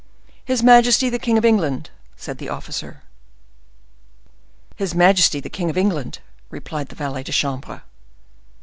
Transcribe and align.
"His 0.43 0.63
Majesty 0.63 1.11
the 1.11 1.19
King 1.19 1.37
of 1.37 1.45
England!" 1.45 1.91
said 2.17 2.39
the 2.39 2.49
officer. 2.49 3.03
"His 4.75 4.95
Majesty 4.95 5.39
the 5.39 5.47
King 5.47 5.69
of 5.69 5.77
England!" 5.77 6.17
replied 6.49 6.87
the 6.87 6.95
valet 6.95 7.21
de 7.21 7.31
chambre. 7.31 7.83